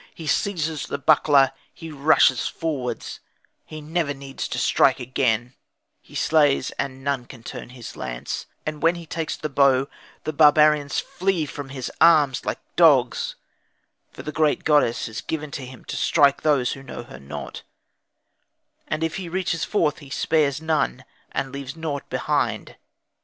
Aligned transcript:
He 0.15 0.25
seizes 0.25 0.87
the 0.87 0.97
buckler, 0.97 1.51
he 1.71 1.91
rushes 1.91 2.47
forward, 2.47 3.05
he 3.67 3.81
never 3.81 4.15
needs 4.15 4.47
to 4.47 4.57
strike 4.57 4.99
again, 4.99 5.53
he 6.01 6.15
slays 6.15 6.71
and 6.79 7.03
none 7.03 7.25
can 7.27 7.43
turn 7.43 7.69
his 7.69 7.95
lance; 7.95 8.47
and 8.65 8.81
when 8.81 8.95
he 8.95 9.05
takes 9.05 9.37
the 9.37 9.47
bow 9.47 9.87
the 10.23 10.33
barbarians 10.33 10.99
flee 10.99 11.45
from 11.45 11.69
his 11.69 11.91
arms 12.01 12.45
like 12.47 12.57
dogs; 12.75 13.35
for 14.11 14.23
the 14.23 14.31
great 14.31 14.63
goddess 14.63 15.05
has 15.05 15.21
given 15.21 15.51
to 15.51 15.67
him 15.67 15.85
to 15.85 15.95
strike 15.95 16.41
those 16.41 16.71
who 16.73 16.81
know 16.81 17.03
her 17.03 17.19
not; 17.19 17.61
and 18.87 19.03
if 19.03 19.17
he 19.17 19.29
reaches 19.29 19.63
forth 19.63 19.99
he 19.99 20.09
spares 20.09 20.59
none, 20.59 21.05
and 21.31 21.51
leaves 21.51 21.75
nought 21.75 22.09
behind. 22.09 22.75